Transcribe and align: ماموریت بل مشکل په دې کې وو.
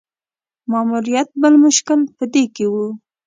ماموریت 0.71 1.29
بل 1.41 1.53
مشکل 1.65 1.99
په 2.17 2.23
دې 2.33 2.43
کې 2.55 2.65
وو. 2.73 2.87